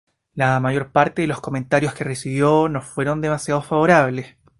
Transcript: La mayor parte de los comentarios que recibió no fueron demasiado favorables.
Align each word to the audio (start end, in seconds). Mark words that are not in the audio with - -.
La 0.33 0.59
mayor 0.59 0.91
parte 0.91 1.21
de 1.21 1.27
los 1.27 1.41
comentarios 1.41 1.93
que 1.93 2.03
recibió 2.03 2.67
no 2.69 2.81
fueron 2.81 3.21
demasiado 3.21 3.61
favorables. 3.61 4.35